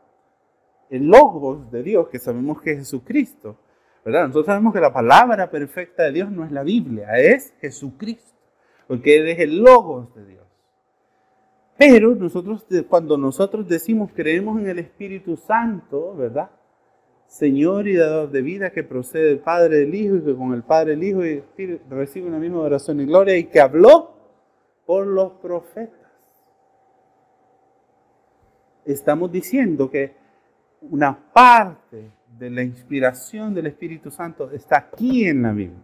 [0.89, 3.57] el logos de Dios, que sabemos que es Jesucristo,
[4.03, 4.27] ¿verdad?
[4.27, 8.37] Nosotros sabemos que la palabra perfecta de Dios no es la Biblia, es Jesucristo,
[8.87, 10.39] porque Él es el logos de Dios.
[11.77, 16.49] Pero nosotros, cuando nosotros decimos creemos en el Espíritu Santo, ¿verdad?
[17.25, 20.63] Señor y dador de vida que procede del Padre del Hijo y que con el
[20.63, 21.41] Padre del Hijo y
[21.89, 24.11] recibe una misma oración y gloria y que habló
[24.85, 26.11] por los profetas.
[28.83, 30.18] Estamos diciendo que
[30.81, 35.83] una parte de la inspiración del Espíritu Santo está aquí en la Biblia.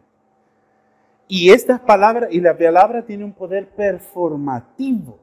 [1.27, 5.19] Y estas palabras, y la palabra tiene un poder performativo.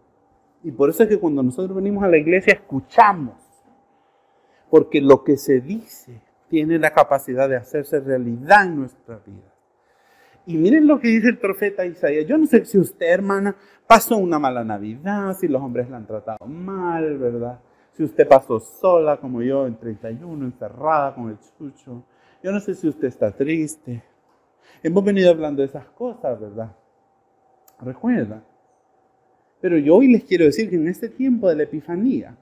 [0.64, 3.36] Y por eso es que cuando nosotros venimos a la iglesia escuchamos.
[4.70, 9.52] Porque lo que se dice tiene la capacidad de hacerse realidad en nuestra vida.
[10.44, 12.26] Y miren lo que dice el profeta Isaías.
[12.26, 13.54] Yo no sé si usted, hermana,
[13.86, 17.60] pasó una mala Navidad, si los hombres la han tratado mal, ¿verdad?
[17.92, 22.04] Si usted pasó sola como yo en 31, encerrada con el chucho.
[22.42, 24.02] Yo no sé si usted está triste.
[24.82, 26.74] Hemos venido hablando de esas cosas, ¿verdad?
[27.80, 28.42] Recuerda.
[29.60, 32.36] Pero yo hoy les quiero decir que en este tiempo de la Epifanía,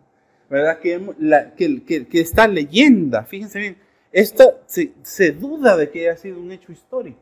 [0.48, 0.78] ¿verdad?
[0.78, 3.76] Que, la, que, que, esta leyenda, fíjense bien,
[4.12, 7.20] esto se, se duda de que haya sido un hecho histórico.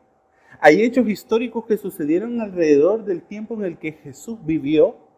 [0.61, 5.08] Hay hechos históricos que sucedieron alrededor del tiempo en el que Jesús vivió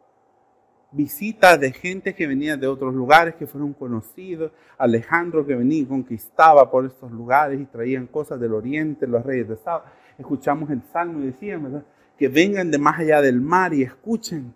[0.92, 5.86] visitas de gente que venía de otros lugares que fueron conocidos, Alejandro que venía y
[5.86, 9.86] conquistaba por estos lugares y traían cosas del oriente, los reyes de Saba.
[10.18, 11.84] Escuchamos el salmo y decían,
[12.18, 14.54] Que vengan de más allá del mar y escuchen.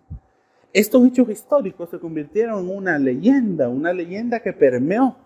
[0.72, 5.16] Estos hechos históricos se convirtieron en una leyenda, una leyenda que permeó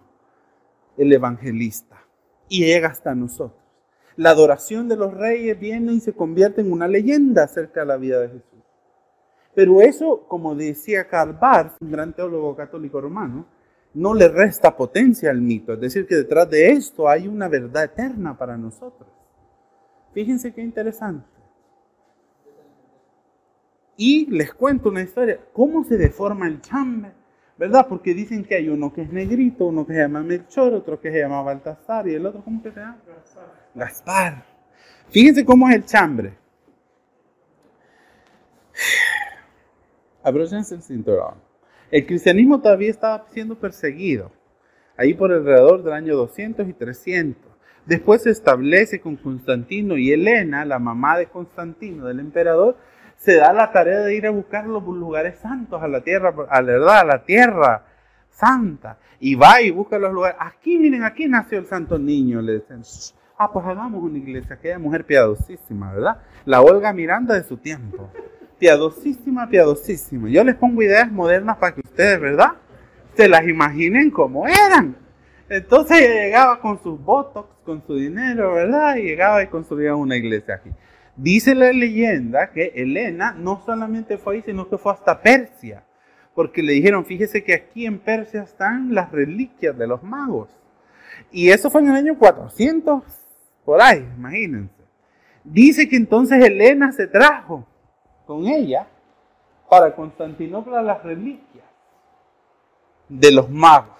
[0.96, 1.96] el evangelista
[2.48, 3.58] y llega hasta nosotros.
[4.16, 7.96] La adoración de los reyes viene y se convierte en una leyenda acerca de la
[7.96, 8.49] vida de Jesús.
[9.60, 13.44] Pero eso, como decía Karl Barth, un gran teólogo católico romano,
[13.92, 15.74] no le resta potencia al mito.
[15.74, 19.06] Es decir, que detrás de esto hay una verdad eterna para nosotros.
[20.14, 21.26] Fíjense qué interesante.
[23.98, 25.38] Y les cuento una historia.
[25.52, 27.12] ¿Cómo se deforma el chambre?
[27.58, 27.84] ¿Verdad?
[27.86, 31.12] Porque dicen que hay uno que es negrito, uno que se llama Melchor, otro que
[31.12, 32.96] se llama Baltasar y el otro, ¿cómo que se llama?
[33.06, 33.44] Gaspar.
[33.74, 34.44] Gaspar.
[35.10, 36.38] Fíjense cómo es el chambre.
[40.22, 41.34] Abróchense el cinturón.
[41.90, 44.30] El cristianismo todavía estaba siendo perseguido,
[44.96, 47.50] ahí por alrededor del año 200 y 300.
[47.86, 52.76] Después se establece con Constantino y Helena, la mamá de Constantino, del emperador,
[53.16, 56.62] se da la tarea de ir a buscar los lugares santos a la tierra, a
[56.62, 57.84] la verdad, a la tierra
[58.30, 58.98] santa.
[59.18, 60.38] Y va y busca los lugares.
[60.40, 62.82] Aquí, miren, aquí nació el santo niño, le dicen.
[63.36, 66.18] Ah, pues hagamos una iglesia, aquella mujer piadosísima, ¿verdad?
[66.46, 68.10] La Olga Miranda de su tiempo
[68.60, 70.28] piadosísima, piadosísima.
[70.28, 72.52] Yo les pongo ideas modernas para que ustedes, ¿verdad?
[73.16, 74.96] Se las imaginen como eran.
[75.48, 78.96] Entonces ella llegaba con sus botox, con su dinero, ¿verdad?
[78.96, 80.70] Y llegaba y construía una iglesia aquí.
[81.16, 85.82] Dice la leyenda que Elena no solamente fue ahí, sino que fue hasta Persia.
[86.34, 90.50] Porque le dijeron, fíjese que aquí en Persia están las reliquias de los magos.
[91.32, 93.02] Y eso fue en el año 400,
[93.64, 94.74] por ahí, imagínense.
[95.42, 97.66] Dice que entonces Elena se trajo
[98.30, 98.86] con ella
[99.68, 101.64] para Constantinopla las reliquias
[103.08, 103.98] de los magos.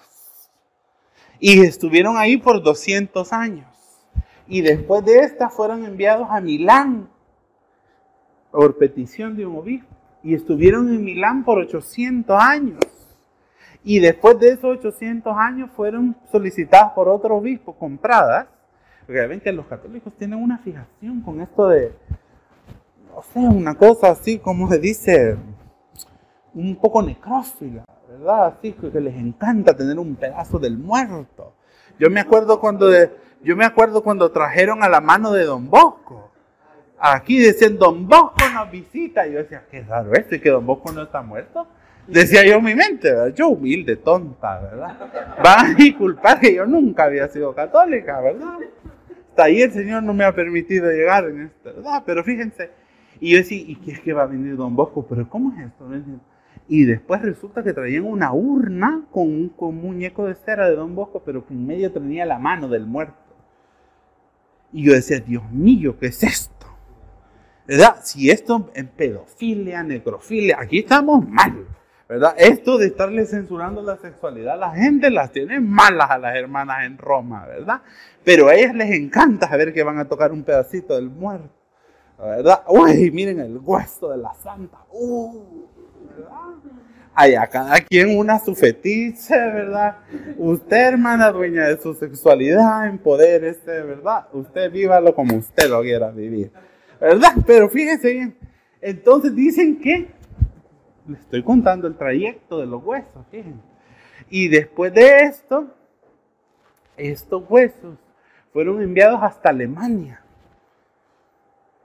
[1.37, 3.67] Y estuvieron ahí por 200 años.
[4.47, 7.09] Y después de esta fueron enviados a Milán
[8.51, 9.93] por petición de un obispo.
[10.23, 12.79] Y estuvieron en Milán por 800 años.
[13.83, 18.47] Y después de esos 800 años fueron solicitadas por otro obispo, compradas.
[19.05, 21.91] Porque ven que los católicos tienen una fijación con esto de,
[23.21, 25.37] o sea, una cosa así como se dice,
[26.55, 28.47] un poco necrófila, ¿verdad?
[28.47, 31.53] Así que les encanta tener un pedazo del muerto.
[31.99, 32.89] Yo me acuerdo cuando,
[33.43, 36.31] yo me acuerdo cuando trajeron a la mano de Don Bosco.
[36.99, 39.27] Aquí decían, Don Bosco nos visita.
[39.27, 41.67] Y yo decía, qué raro esto, y que Don Bosco no está muerto.
[42.07, 43.35] Decía yo en mi mente, ¿verdad?
[43.35, 44.97] yo humilde, tonta, ¿verdad?
[45.43, 48.57] Van a disculpar que yo nunca había sido católica, ¿verdad?
[49.29, 52.01] Hasta ahí el Señor no me ha permitido llegar en esto, ¿verdad?
[52.03, 52.80] Pero fíjense,
[53.21, 55.05] y yo decía, ¿y qué es que va a venir Don Bosco?
[55.07, 55.85] ¿Pero cómo es esto?
[56.67, 61.21] Y después resulta que traían una urna con un, muñeco de cera de Don Bosco,
[61.23, 63.13] pero que en medio tenía la mano del muerto.
[64.73, 66.65] Y yo decía, Dios mío, ¿qué es esto?
[67.67, 67.97] ¿Verdad?
[68.01, 71.67] Si esto es pedofilia, necrofilia, aquí estamos mal.
[72.09, 72.33] ¿verdad?
[72.39, 76.97] Esto de estarle censurando la sexualidad, la gente las tiene malas a las hermanas en
[76.97, 77.83] Roma, ¿verdad?
[78.23, 81.60] Pero a ellas les encanta saber que van a tocar un pedacito del muerto.
[82.21, 82.63] ¿Verdad?
[82.67, 84.77] Uy, miren el hueso de la santa.
[84.91, 85.41] Uh,
[86.15, 86.71] ¿verdad?
[87.13, 89.97] Allá cada quien una su fetiche, ¿verdad?
[90.37, 94.27] Usted, hermana, dueña de su sexualidad, en poder, este, ¿verdad?
[94.31, 96.51] Usted vívalo como usted lo quiera vivir,
[97.01, 97.33] ¿verdad?
[97.45, 98.37] Pero fíjese bien,
[98.79, 100.09] entonces dicen que,
[101.05, 103.59] le estoy contando el trayecto de los huesos, fíjense.
[104.29, 105.67] Y después de esto,
[106.95, 107.97] estos huesos
[108.53, 110.23] fueron enviados hasta Alemania,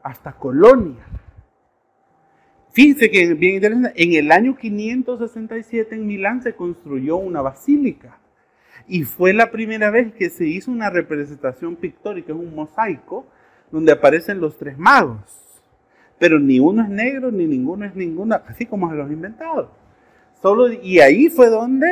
[0.06, 1.04] hasta Colonia.
[2.70, 8.18] Fíjense que bien interesante, en el año 567 en Milán se construyó una basílica
[8.86, 13.26] y fue la primera vez que se hizo una representación pictórica, es un mosaico
[13.72, 15.18] donde aparecen los tres magos,
[16.20, 19.68] pero ni uno es negro ni ninguno es ninguna, así como se los inventaron.
[20.40, 21.88] Solo, y ahí fue donde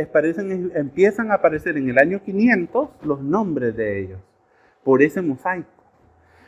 [0.00, 4.20] aparecen, empiezan a aparecer en el año 500 los nombres de ellos,
[4.84, 5.73] por ese mosaico.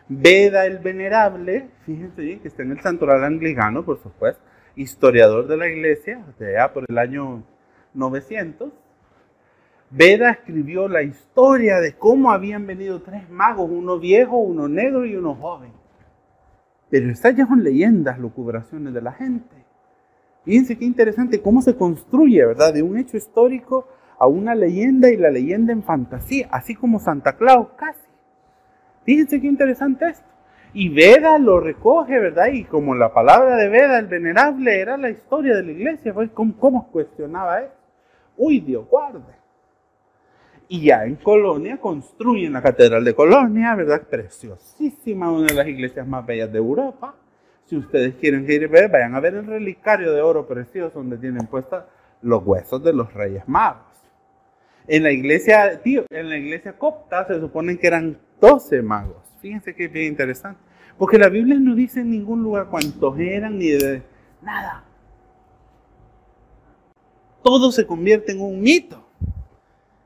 [0.09, 4.41] Beda el Venerable, fíjense bien que está en el santuario anglicano, por supuesto,
[4.77, 7.43] historiador de la iglesia, allá por el año
[7.95, 8.73] 900.
[9.91, 15.17] Beda escribió la historia de cómo habían venido tres magos, uno viejo, uno negro y
[15.17, 15.73] uno joven.
[16.89, 19.57] Pero estas ya son leyendas, locubraciones de la gente.
[20.45, 22.73] Fíjense qué interesante cómo se construye, ¿verdad?
[22.73, 23.89] De un hecho histórico
[24.19, 28.06] a una leyenda y la leyenda en fantasía, así como Santa Claus casi.
[29.07, 30.27] Fíjense qué interesante esto.
[30.75, 32.49] Y Veda lo recoge, ¿verdad?
[32.53, 36.91] Y como la palabra de Veda, el venerable, era la historia de la iglesia, ¿cómo,
[36.91, 37.73] cuestionaba eso?
[38.37, 39.35] Uy, Dios guarde.
[40.69, 44.03] Y ya en Colonia construyen la Catedral de Colonia, ¿verdad?
[44.03, 47.15] Preciosísima, una de las iglesias más bellas de Europa.
[47.65, 51.17] Si ustedes quieren ir a ver, vayan a ver el relicario de oro precioso donde
[51.17, 51.85] tienen puestas
[52.23, 53.96] los huesos de los reyes magos.
[54.89, 59.25] En la iglesia, tío, en la iglesia copta se supone que eran 12 magos.
[59.41, 60.61] Fíjense que es bien interesante.
[60.99, 64.03] Porque la Biblia no dice en ningún lugar cuántos eran ni de
[64.43, 64.85] nada.
[67.43, 69.05] Todo se convierte en un mito.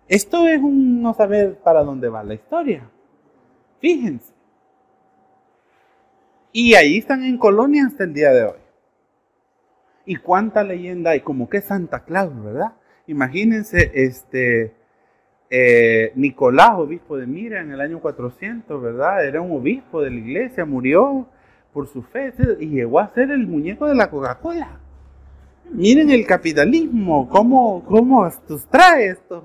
[0.08, 2.90] Esto es un no saber para dónde va la historia.
[3.80, 4.32] Fíjense.
[6.52, 8.58] Y ahí están en Colonia hasta el día de hoy.
[10.04, 12.72] Y cuánta leyenda hay, como que Santa Claus, ¿verdad?
[13.06, 14.74] Imagínense, este,
[15.50, 19.24] eh, Nicolás, obispo de Mira, en el año 400, ¿verdad?
[19.24, 21.26] Era un obispo de la iglesia, murió
[21.72, 24.80] por su fe y llegó a ser el muñeco de la Coca-Cola.
[25.72, 28.28] Miren el capitalismo, cómo, cómo
[28.70, 29.44] trae estos,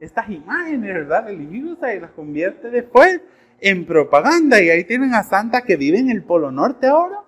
[0.00, 1.26] estas imágenes, ¿verdad?
[1.26, 3.20] Religiosa y las convierte después
[3.60, 4.60] en propaganda.
[4.60, 7.18] Y ahí tienen a Santa que vive en el Polo Norte ahora.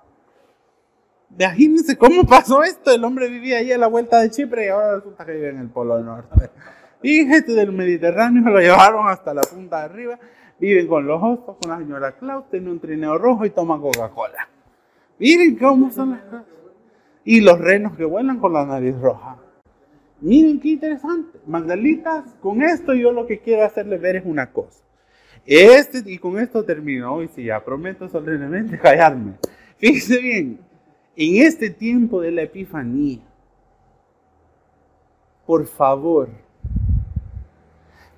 [1.38, 2.92] Imagínense cómo pasó esto.
[2.92, 5.58] El hombre vivía ahí a la vuelta de Chipre y ahora resulta que vive en
[5.58, 6.50] el Polo Norte.
[7.02, 10.18] Y gente del Mediterráneo lo llevaron hasta la punta de arriba.
[10.60, 14.48] Viven con los hostos, con la señora Claus, tiene un trineo rojo y toma Coca-Cola.
[15.18, 16.46] Miren cómo son las cosas.
[17.24, 19.38] Y los renos que vuelan con la nariz roja.
[20.20, 21.40] Miren qué interesante.
[21.46, 24.84] Magdalitas, con esto yo lo que quiero hacerles ver es una cosa.
[25.44, 27.14] Este, y con esto termino.
[27.14, 29.34] Hoy sí, ya prometo solemnemente callarme.
[29.78, 30.60] Fíjense bien,
[31.16, 33.20] en este tiempo de la Epifanía,
[35.46, 36.30] por favor,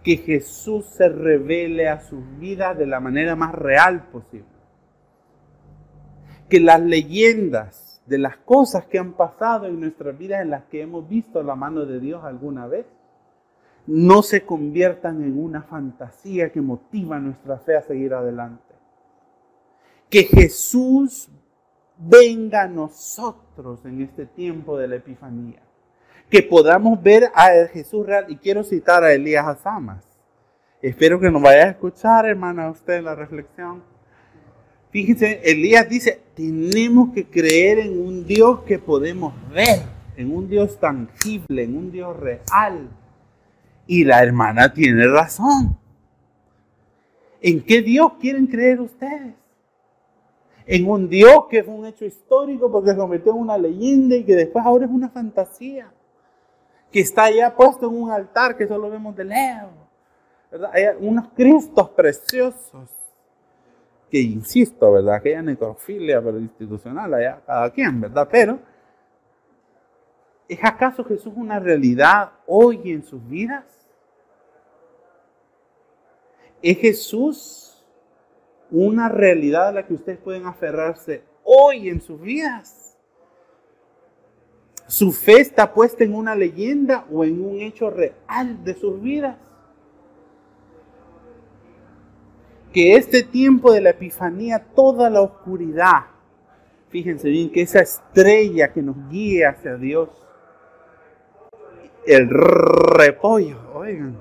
[0.02, 4.46] que Jesús se revele a sus vidas de la manera más real posible.
[6.48, 10.82] Que las leyendas de las cosas que han pasado en nuestras vidas en las que
[10.82, 12.84] hemos visto la mano de Dios alguna vez,
[13.86, 18.62] no se conviertan en una fantasía que motiva nuestra fe a seguir adelante.
[20.10, 21.30] Que Jesús
[21.96, 25.64] venga a nosotros en este tiempo de la Epifanía
[26.30, 28.26] que podamos ver a Jesús real.
[28.28, 30.04] Y quiero citar a Elías Azamas.
[30.82, 33.82] Espero que nos vaya a escuchar, hermana, usted la reflexión.
[34.90, 39.82] Fíjense, Elías dice, tenemos que creer en un Dios que podemos ver,
[40.16, 42.88] en un Dios tangible, en un Dios real.
[43.86, 45.78] Y la hermana tiene razón.
[47.40, 49.34] ¿En qué Dios quieren creer ustedes?
[50.66, 54.24] En un Dios que fue un hecho histórico porque se convirtió en una leyenda y
[54.24, 55.92] que después ahora es una fantasía
[56.90, 59.70] que está allá puesto en un altar que solo vemos de lejos.
[60.72, 62.88] Hay unos cristos preciosos
[64.08, 65.16] que insisto, ¿verdad?
[65.16, 68.28] Aquella necrofilia pero institucional allá, cada quien, ¿verdad?
[68.30, 68.60] Pero,
[70.48, 73.64] ¿es acaso Jesús una realidad hoy en sus vidas?
[76.62, 77.73] ¿Es Jesús
[78.74, 82.98] una realidad a la que ustedes pueden aferrarse hoy en sus vidas?
[84.86, 89.36] ¿Su fe está puesta en una leyenda o en un hecho real de sus vidas?
[92.72, 96.06] Que este tiempo de la Epifanía, toda la oscuridad,
[96.88, 100.08] fíjense bien que esa estrella que nos guía hacia Dios,
[102.06, 104.20] El repollo, oigan.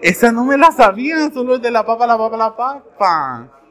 [0.00, 3.63] Esa no me la sabían, solo es de la papa, la papa, la papa.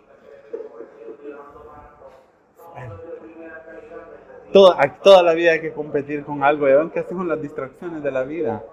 [4.53, 6.69] Toda, toda la vida hay que competir con algo.
[6.69, 8.63] ¿Y ven qué hacen con las distracciones de la vida?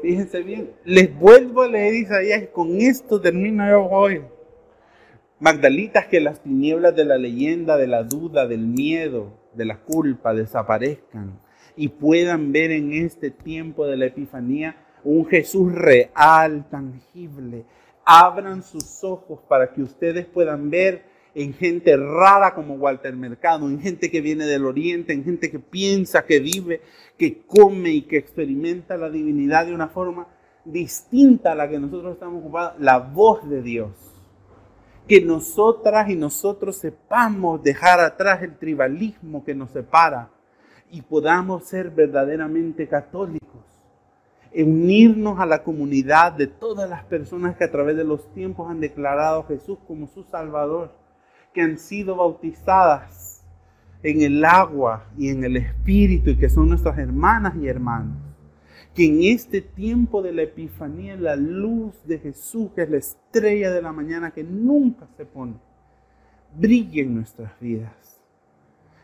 [0.00, 0.70] Fíjense bien.
[0.84, 4.22] Les vuelvo a leer Isaías con esto termino yo hoy.
[5.40, 10.32] Magdalitas, que las tinieblas de la leyenda, de la duda, del miedo, de la culpa
[10.32, 11.40] desaparezcan
[11.76, 17.64] y puedan ver en este tiempo de la Epifanía un Jesús real, tangible.
[18.04, 21.04] Abran sus ojos para que ustedes puedan ver
[21.34, 25.58] en gente rara como Walter Mercado, en gente que viene del Oriente, en gente que
[25.58, 26.80] piensa, que vive,
[27.16, 30.26] que come y que experimenta la divinidad de una forma
[30.64, 33.90] distinta a la que nosotros estamos ocupados, la voz de Dios.
[35.06, 40.30] Que nosotras y nosotros sepamos dejar atrás el tribalismo que nos separa
[40.90, 43.64] y podamos ser verdaderamente católicos,
[44.52, 48.80] unirnos a la comunidad de todas las personas que a través de los tiempos han
[48.80, 50.99] declarado a Jesús como su Salvador
[51.52, 53.44] que han sido bautizadas
[54.02, 58.16] en el agua y en el Espíritu y que son nuestras hermanas y hermanos.
[58.94, 63.70] Que en este tiempo de la Epifanía la luz de Jesús, que es la estrella
[63.70, 65.54] de la mañana que nunca se pone,
[66.56, 68.20] brille en nuestras vidas.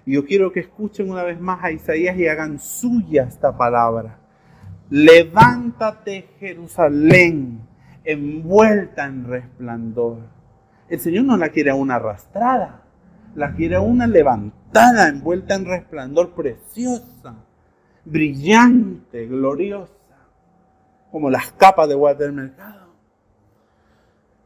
[0.05, 4.19] Y yo quiero que escuchen una vez más a Isaías y hagan suya esta palabra.
[4.89, 7.61] Levántate Jerusalén,
[8.05, 10.36] envuelta en resplandor
[10.89, 12.83] el Señor no la quiere una arrastrada,
[13.35, 17.35] la quiere una levantada, envuelta en resplandor preciosa,
[18.05, 19.93] brillante, gloriosa,
[21.11, 22.87] como las capas de Mercado.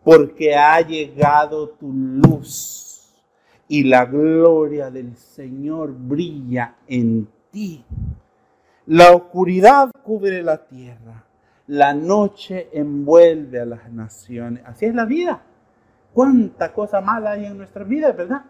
[0.03, 3.13] Porque ha llegado tu luz
[3.69, 7.85] y la gloria del Señor brilla en ti.
[8.87, 11.27] La oscuridad cubre la tierra,
[11.67, 14.63] la noche envuelve a las naciones.
[14.65, 15.43] Así es la vida
[16.13, 18.45] cuánta cosa mala hay en nuestra vida, ¿verdad?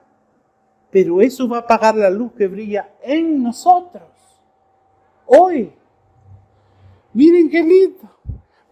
[0.90, 4.08] Pero eso va a apagar la luz que brilla en nosotros.
[5.26, 5.72] Hoy.
[7.12, 8.10] Miren qué lindo.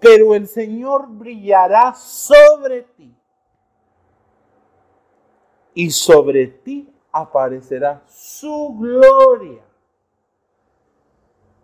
[0.01, 3.15] Pero el Señor brillará sobre ti.
[5.75, 9.63] Y sobre ti aparecerá su gloria.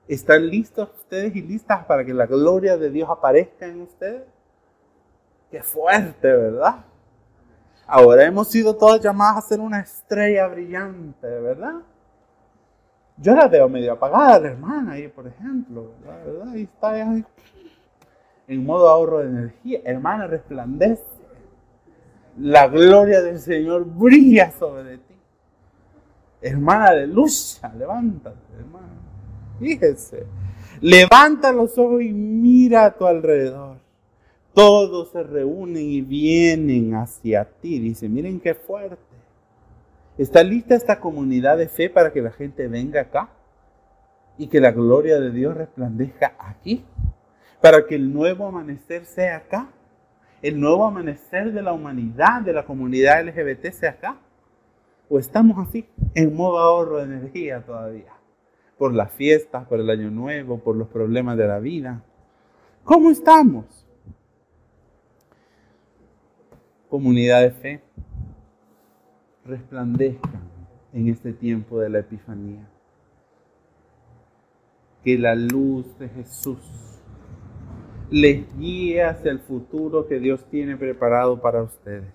[0.06, 4.24] ¿Están listos ustedes y listas para que la gloria de Dios aparezca en ustedes?
[5.50, 6.84] Qué fuerte, ¿verdad?
[7.86, 11.82] Ahora hemos sido todas llamadas a ser una estrella brillante, ¿verdad?
[13.16, 16.48] Yo la veo medio apagada, la hermana, ahí, por ejemplo, ¿verdad?
[16.48, 16.98] Ahí está
[18.48, 19.80] en modo ahorro de energía.
[19.84, 21.04] Hermana, resplandece.
[22.38, 25.14] La gloria del Señor brilla sobre ti.
[26.40, 28.88] Hermana de lucha, levántate, hermana.
[29.60, 30.26] Fíjese.
[30.80, 33.83] Levanta los ojos y mira a tu alrededor
[34.54, 37.80] todos se reúnen y vienen hacia ti.
[37.80, 38.96] Dice, miren qué fuerte.
[40.16, 43.30] ¿Está lista esta comunidad de fe para que la gente venga acá?
[44.38, 46.84] Y que la gloria de Dios resplandezca aquí.
[47.60, 49.70] Para que el nuevo amanecer sea acá.
[50.40, 54.18] El nuevo amanecer de la humanidad, de la comunidad LGBT sea acá.
[55.08, 58.12] ¿O estamos así, en modo ahorro de energía todavía?
[58.78, 62.02] Por las fiestas, por el año nuevo, por los problemas de la vida.
[62.84, 63.83] ¿Cómo estamos?
[66.94, 67.80] Comunidad de fe
[69.44, 70.42] resplandezcan
[70.92, 72.68] en este tiempo de la Epifanía.
[75.02, 76.60] Que la luz de Jesús
[78.12, 82.14] les guíe hacia el futuro que Dios tiene preparado para ustedes.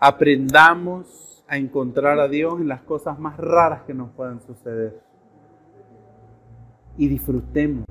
[0.00, 4.98] Aprendamos a encontrar a Dios en las cosas más raras que nos puedan suceder.
[6.96, 7.84] Y disfrutemos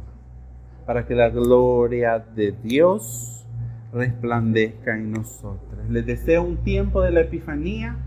[0.88, 3.37] para que la gloria de Dios
[3.98, 5.90] resplandezca en nosotros.
[5.90, 7.98] Les deseo un tiempo de la Epifanía.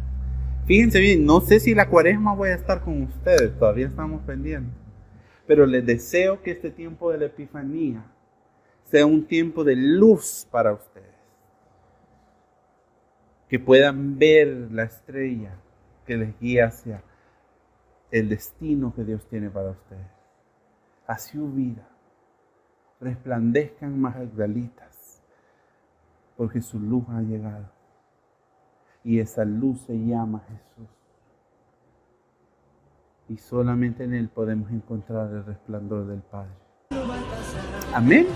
[0.66, 4.74] Fíjense bien, no sé si la cuaresma voy a estar con ustedes, todavía estamos pendientes.
[5.46, 8.04] Pero les deseo que este tiempo de la Epifanía
[8.84, 11.08] sea un tiempo de luz para ustedes.
[13.48, 15.56] Que puedan ver la estrella
[16.06, 17.02] que les guía hacia
[18.12, 20.06] el destino que Dios tiene para ustedes.
[21.06, 21.88] Hacia su vida.
[23.00, 24.89] Resplandezcan Magdalitas
[26.40, 27.68] porque su luz ha llegado.
[29.04, 30.88] Y esa luz se llama Jesús.
[33.28, 36.54] Y solamente en Él podemos encontrar el resplandor del Padre.
[37.92, 38.26] Amén.